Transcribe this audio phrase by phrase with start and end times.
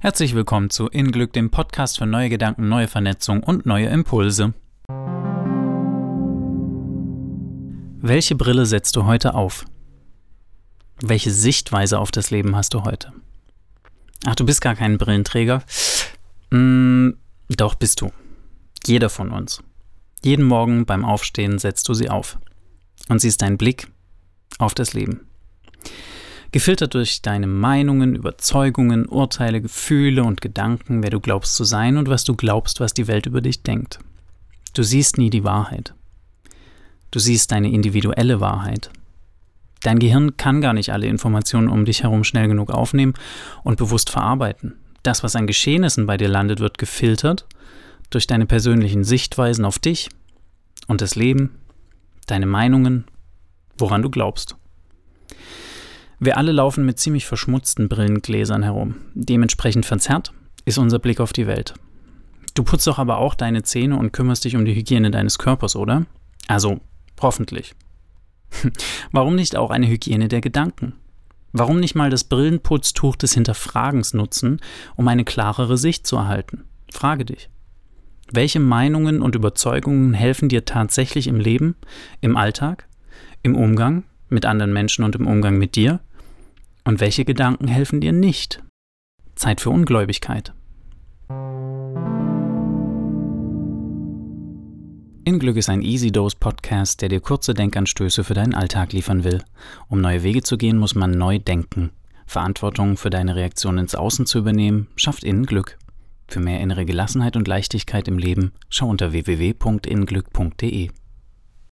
[0.00, 4.54] Herzlich willkommen zu In Glück, dem Podcast für neue Gedanken, neue Vernetzung und neue Impulse.
[8.00, 9.64] Welche Brille setzt du heute auf?
[11.02, 13.12] Welche Sichtweise auf das Leben hast du heute?
[14.24, 15.64] Ach, du bist gar kein Brillenträger?
[16.50, 17.10] Mm,
[17.48, 18.12] doch bist du.
[18.86, 19.64] Jeder von uns.
[20.22, 22.38] Jeden Morgen beim Aufstehen setzt du sie auf.
[23.08, 23.88] Und sie ist dein Blick
[24.60, 25.27] auf das Leben
[26.58, 32.08] gefiltert durch deine Meinungen, Überzeugungen, Urteile, Gefühle und Gedanken, wer du glaubst zu sein und
[32.08, 34.00] was du glaubst, was die Welt über dich denkt.
[34.74, 35.94] Du siehst nie die Wahrheit.
[37.12, 38.90] Du siehst deine individuelle Wahrheit.
[39.82, 43.14] Dein Gehirn kann gar nicht alle Informationen um dich herum schnell genug aufnehmen
[43.62, 44.74] und bewusst verarbeiten.
[45.04, 47.46] Das, was an Geschehnissen bei dir landet, wird gefiltert
[48.10, 50.08] durch deine persönlichen Sichtweisen auf dich
[50.88, 51.54] und das Leben,
[52.26, 53.04] deine Meinungen,
[53.78, 54.56] woran du glaubst.
[56.20, 58.96] Wir alle laufen mit ziemlich verschmutzten Brillengläsern herum.
[59.14, 60.32] Dementsprechend verzerrt
[60.64, 61.74] ist unser Blick auf die Welt.
[62.54, 65.76] Du putzt doch aber auch deine Zähne und kümmerst dich um die Hygiene deines Körpers,
[65.76, 66.06] oder?
[66.48, 66.80] Also,
[67.20, 67.74] hoffentlich.
[69.12, 70.94] Warum nicht auch eine Hygiene der Gedanken?
[71.52, 74.60] Warum nicht mal das Brillenputztuch des Hinterfragens nutzen,
[74.96, 76.64] um eine klarere Sicht zu erhalten?
[76.92, 77.48] Frage dich.
[78.30, 81.76] Welche Meinungen und Überzeugungen helfen dir tatsächlich im Leben,
[82.20, 82.88] im Alltag,
[83.42, 86.00] im Umgang mit anderen Menschen und im Umgang mit dir?
[86.88, 88.62] Und welche Gedanken helfen dir nicht?
[89.34, 90.54] Zeit für Ungläubigkeit.
[95.26, 99.22] In Glück ist ein Easy Dose Podcast, der dir kurze Denkanstöße für deinen Alltag liefern
[99.22, 99.44] will.
[99.88, 101.90] Um neue Wege zu gehen, muss man neu denken.
[102.24, 105.76] Verantwortung für deine Reaktion ins Außen zu übernehmen, schafft innen Glück.
[106.26, 110.88] Für mehr innere Gelassenheit und Leichtigkeit im Leben schau unter www.inglück.de.